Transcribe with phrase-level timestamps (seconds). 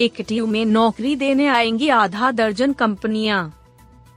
[0.00, 3.40] AKTU में नौकरी देने आएँगी आधा दर्जन कंपनियाँ।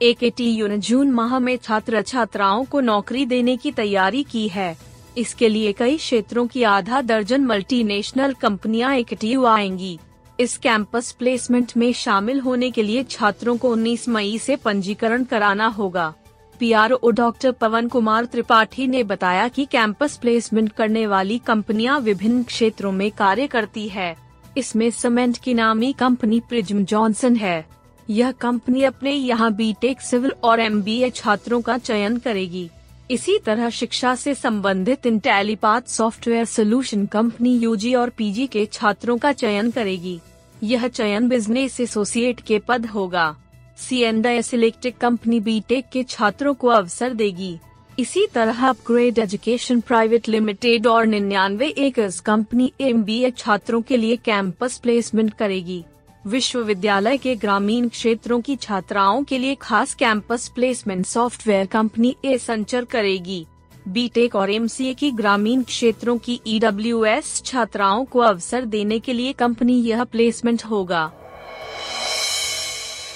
[0.01, 4.77] एकेटीयू ने जून माह में छात्र छात्राओं को नौकरी देने की तैयारी की है।
[5.17, 9.99] इसके लिए कई क्षेत्रों की आधा दर्जन मल्टीनेशनल कंपनियाँ एकेटीयू आएँगी।
[10.39, 15.67] इस कैंपस प्लेसमेंट में शामिल होने के लिए छात्रों को 19 मई से पंजीकरण कराना
[15.67, 16.13] होगा।
[16.59, 22.91] पीआरओ डॉक्टर पवन कुमार त्रिपाठी ने बताया कि कैंपस प्लेसमेंट करने वाली कंपनियाँ विभिन्न क्षेत्रों
[22.91, 24.22] में कार्य करती है।
[24.57, 27.65] इसमें सीमेंट की नामी कंपनी प्रिज्म जॉनसन है।
[28.09, 32.69] यह कंपनी अपने यहाँ बीटेक सिविल और एमबीए छात्रों का चयन करेगी।
[33.11, 39.31] इसी तरह शिक्षा से संबंधित Intellipaat software solution company UG और पीजी के छात्रों का
[39.31, 40.19] चयन करेगी।
[40.63, 43.35] यह चयन बिज़नेस एसोसिएट के पद होगा।
[43.77, 47.57] C and electric company BTech के छात्रों को अवसर देगी।
[47.99, 53.05] इसी तरह अपग्रेड एजुकेशन प्राइवेट लिमिटेड और निन्यानवे एकर्स कंपनी एम
[53.37, 55.83] छात्रों के लिए कैंपस प्लेसमेंट करेगी।
[56.27, 63.45] विश्वविद्यालय के ग्रामीण क्षेत्रों की छात्राओं के लिए खास campus placement software company Accenture करेगी।
[63.87, 69.79] बीटेक और एमसीए की ग्रामीण क्षेत्रों की ईडब्ल्यूएस छात्राओं को अवसर देने के लिए कंपनी
[69.81, 71.11] यह प्लेसमेंट होगा।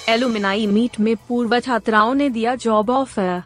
[0.08, 3.42] एलुमिनाई मीट में पूर्व छात्राओं ने दिया job offer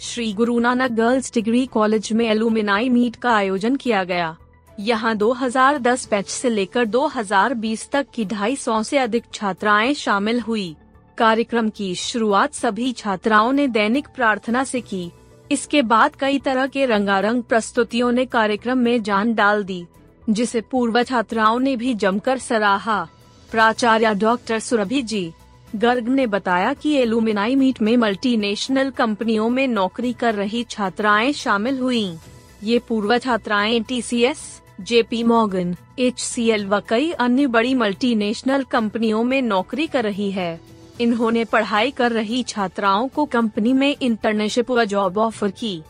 [0.00, 4.36] Shri Guru Nanak girls degree college में एलुमिनाई मीट का आयोजन किया गया।
[4.80, 10.76] यहाँ 2010 बैच से लेकर 2020 तक की ढाई सौ से अधिक छात्राएँ शामिल हुई।
[11.18, 15.10] कार्यक्रम की शुरुआत सभी छात्राओं ने दैनिक प्रार्थना से की।
[15.50, 19.86] इसके बाद कई तरह के रंगारंग प्रस्तुतियों ने कार्यक्रम में जान डाल दी,
[20.30, 23.08] जिसे पूर्व छात्राओं ने भी जमकर सराहा।
[23.50, 25.32] प्राचार्य डॉक्टर सुरभि जी
[25.74, 31.78] गर्ग ने बताया कि एलुमिनाई मीट में मल्टीनेशनल कंपनियों में नौकरी कर रही छात्राएँ शामिल
[31.78, 32.16] हुई।
[32.62, 34.40] ये पूर्व छात्राएँ T C S
[34.80, 40.60] JP Morgan H व कई अन्य बड़ी मल्टीनेशनल कंपनियों में नौकरी कर रही है।
[41.00, 45.82] इन्होंने पढ़ाई कर रही छात्राओं को कंपनी में इंटर्नशिप व जॉब ऑफ़र की।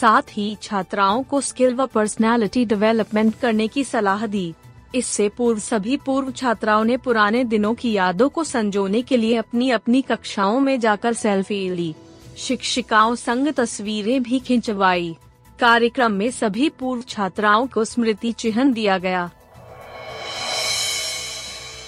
[0.00, 4.52] साथ ही छात्राओं को स्किल व पर्सनालिटी डेवलपमेंट करने की सलाह दी।
[4.94, 9.70] इससे पूर्व सभी पूर्व छात्राओं ने पुराने दिनों की यादों को संजोने के लिए अपनी
[9.70, 11.94] अपनी कक्षाओं में जाकर सेल्फी ली।
[12.36, 15.16] शिक्षिकाओं संग तस्वीरें भी खिंचवाई।
[15.60, 19.30] कार्यक्रम में सभी पूर्व छात्राओं को स्मृति चिन्ह दिया गया।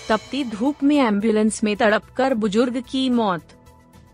[0.09, 3.43] तपती धूप में एंबुलेंस में तड़पकर बुज़ुर्ग की मौत।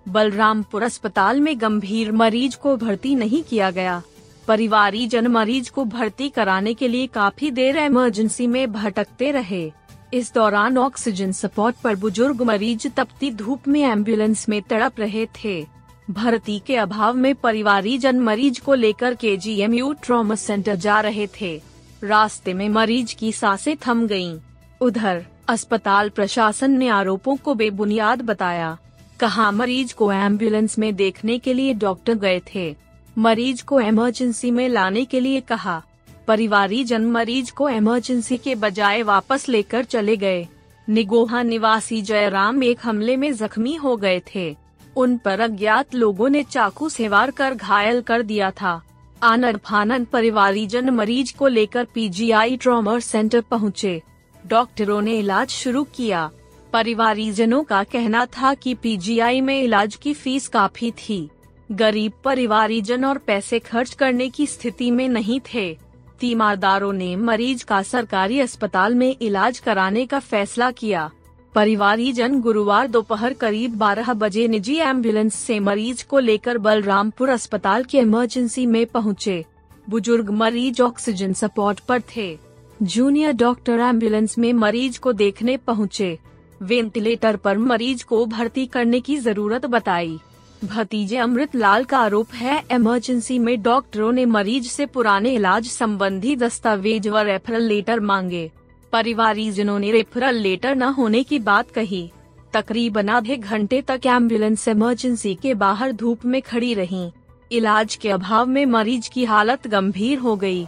[0.08, 4.02] बलरामपुर अस्पताल में गंभीर मरीज़ को भर्ती नहीं किया गया।
[4.50, 9.72] परिवारी जन मरीज़ को भर्ती कराने के लिए काफ़ी देर इमरजेंसी में भटकते रहे।
[10.14, 15.66] इस दौरान ऑक्सीजन सपोर्ट पर बुज़ुर्ग मरीज़ तपती धूप में एंबुलेंस में तड़प रहे थे।
[16.10, 21.28] भर्ती के अभाव में परिवारी जन मरीज़ को लेकर के जी ट्रॉमा सेंटर जा रहे
[21.40, 21.62] थे।
[22.04, 24.38] रास्ते में मरीज़ की साँसें थम गयीं।
[24.80, 28.78] उधर, अस्पताल प्रशासन ने आरोपों को बेबुनियाद बताया।
[29.20, 32.89] कहा मरीज़ को एंबुलेंस में देखने के लिए डॉक्टर गए थे?
[33.18, 35.82] मरीज़ को इमरजेंसी में लाने के लिए कहा।
[36.26, 40.48] परिवारी जन मरीज़ को इमरजेंसी के बजाय वापस लेकर चले गए।
[40.88, 44.56] निगोहा निवासी जयराम एक हमले में जख्मी हो गए थे।
[44.96, 48.82] उन पर अज्ञात लोगों ने चाकू से वार कर घायल कर दिया था।
[49.22, 54.02] आनर फानन परिवारी जन मरीज़ को लेकर पीजीआई ट्रॉमा सेंटर पहुँचे।
[54.46, 56.30] डॉक्टरों ने इलाज शुरू किया।
[56.72, 61.30] परिवारीजनों का कहना था कि पीजीआई में इलाज की फ़ीस काफ़ी थी।
[61.70, 65.72] गरीब परिवारीजन और पैसे खर्च करने की स्थिति में नहीं थे
[66.20, 71.10] तीमारदारों ने मरीज़ का सरकारी अस्पताल में इलाज कराने का फैसला किया
[71.54, 77.84] परिवारी जन गुरुवार दोपहर करीब 12 बजे निजी एंबुलेंस से मरीज़ को लेकर बलरामपुर अस्पताल
[77.84, 79.44] के इमरजेंसी में पहुँचे।
[79.86, 82.36] बुज़ुर्ग मरीज़ ऑक्सीजन सपोर्ट पर थे
[82.82, 86.18] जूनियर डॉक्टर एंबुलेंस में मरीज़ को देखने पहुँचे।
[86.62, 90.18] वेंटिलेटर पर मरीज़ को भर्ती करने की ज़रूरत बताई
[90.64, 96.34] भतीजे अमृत लाल का आरोप है इमरजेंसी में डॉक्टरों ने मरीज़ से पुराने इलाज संबंधी
[96.36, 98.50] दस्तावेज़ व रेफरल लेटर मांगे।
[98.92, 102.10] परिवारीजनों ने रेफरल लेटर न होने की बात कही।
[102.52, 107.10] तकरीबन आधे घंटे तक एंबुलेंस इमरजेंसी के बाहर धूप में खड़ी रही।
[107.50, 110.66] इलाज के अभाव में मरीज़ की हालत गंभीर हो गई।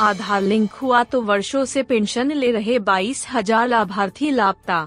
[0.00, 4.86] आधार लिंक हुआ तो वर्षों से पेंशन ले रहे बाईस हज़ार लाभार्थी लापता।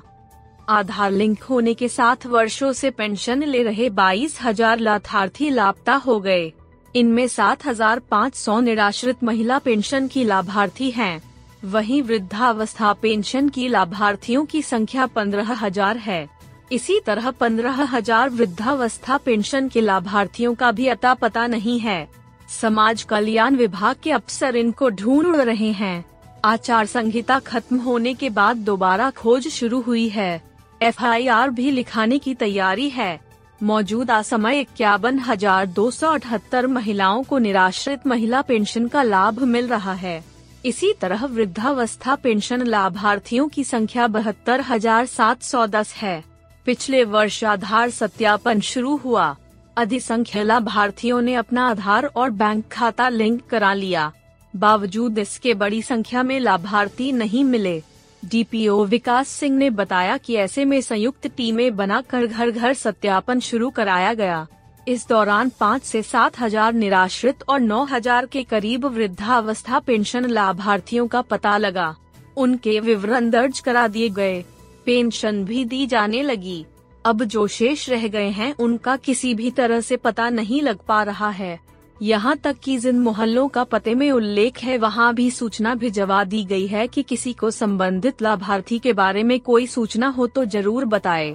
[0.69, 6.19] आधार लिंक होने के साथ वर्षों से पेंशन ले रहे बाईस हज़ार लाभार्थी लापता हो
[6.19, 6.51] गए।
[6.95, 11.21] इनमें सात हज़ार पाँच सौ निराश्रित महिला पेंशन की लाभार्थी हैं।
[11.66, 16.27] वहीं वृद्धावस्था पेंशन की लाभार्थियों की संख्या पंद्रह हज़ार है।
[16.71, 22.07] इसी तरह पंद्रह हज़ार वृद्धावस्था पेंशन के लाभार्थियों का भी अता पता नहीं है।
[22.51, 26.06] समाज कल्याण विभाग के अफसर इनको ढूंढ रहे हैं।
[26.45, 30.49] आचार संहिता खत्म होने के बाद दोबारा खोज शुरू हुई है।
[30.81, 33.20] एफआईआर भी लिखाने की तैयारी है।
[33.62, 39.68] मौजूदा समय इक्यावन हज़ार दो सौ अठहत्तर महिलाओं को निराश्रित महिला पेंशन का लाभ मिल
[39.68, 40.24] रहा है।
[40.66, 46.24] इसी तरह वृद्धावस्था पेंशन लाभार्थियों की संख्या बहत्तर हज़ार सात सौ दस है।
[46.66, 49.36] पिछले वर्ष आधार सत्यापन शुरू हुआ।
[49.78, 54.12] अधिसंख्य लाभार्थियों ने अपना आधार और बैंक खाता लिंक करा लिया।
[54.54, 57.81] बावजूद इसके बड़ी संख्या में लाभार्थी नहीं मिले।
[58.24, 63.69] डीपीओ विकास सिंह ने बताया कि ऐसे में संयुक्त टीमें बनाकर घर घर सत्यापन शुरू
[63.69, 64.45] कराया गया।
[64.88, 71.07] इस दौरान पाँच से सात हज़ार निराश्रित और नौ हज़ार के करीब वृद्धावस्था पेंशन लाभार्थियों
[71.07, 71.95] का पता लगा।
[72.38, 74.44] उनके विवरण दर्ज करा दिए गए।
[74.86, 76.66] पेंशन भी दी जाने लगी।
[77.06, 81.01] अब जो शेष रह गए हैं, उनका किसी भी तरह से पता नहीं लग पा
[81.04, 81.60] रहा है।
[82.01, 86.44] यहाँ तक कि जिन मोहल्लों का पते में उल्लेख है, वहाँ भी सूचना भिजवा दी
[86.46, 90.86] गई है कि किसी को संबंधित लाभार्थी के बारे में कोई सूचना हो तो ज़रूर
[90.86, 91.31] बताए।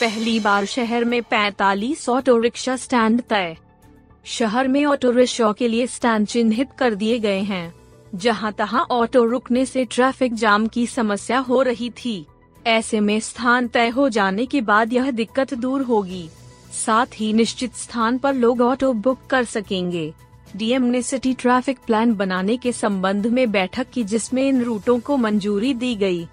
[0.00, 3.56] पहली बार शहर में 45 ऑटो रिक्शा स्टैंड तय।
[4.26, 7.74] शहर में ऑटो रिक्शा के लिए स्टैंड चिन्हित कर दिए गए हैं।
[8.14, 12.26] जहाँ तहां ऑटो रुकने से ट्रैफ़िक जाम की समस्या हो रही थी।
[12.66, 16.28] ऐसे में स्थान तय हो जाने के बाद यह दिक्कत दूर होगी।
[16.76, 20.14] साथ ही निश्चित स्थान पर लोग ऑटो बुक कर सकेंगे।
[20.56, 25.16] डीएम ने सिटी ट्रैफ़िक प्लान बनाने के संबंध में बैठक की जिसमें इन रूटों को
[25.16, 26.28] मंजूरी दी गई।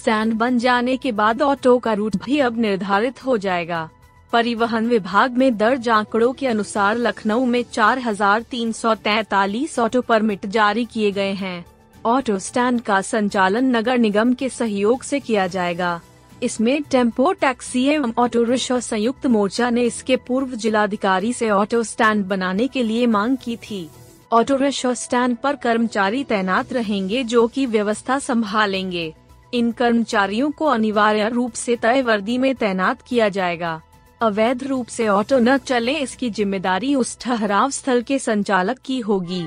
[0.00, 3.90] स्टैंड बन जाने के बाद ऑटो का रूट भी अब निर्धारित हो जाएगा।
[4.32, 11.32] परिवहन विभाग में दर्ज आंकड़ों के अनुसार लखनऊ में 4,343 ऑटो परमिट जारी किए गए
[11.32, 11.64] हैं।
[12.06, 16.00] ऑटो स्टैंड का संचालन नगर निगम के सहयोग से किया जाएगा।
[16.42, 22.24] इसमें टेंपो, टैक्सी एवं ऑटो रिक्शा संयुक्त मोर्चा ने इसके पूर्व जिलाधिकारी से ऑटो स्टैंड
[22.24, 23.88] बनाने के लिए मांग की थी।
[24.32, 29.12] ऑटो रिक्शा स्टैंड पर कर्मचारी तैनात रहेंगे जो कि व्यवस्था संभालेंगे।
[29.54, 33.80] इन कर्मचारियों को अनिवार्य रूप से तय वर्दी में तैनात किया जाएगा।
[34.20, 39.46] अवैध रूप से ऑटो न चले, इसकी ज़िम्मेदारी उस ठहराव स्थल के संचालक की होगी।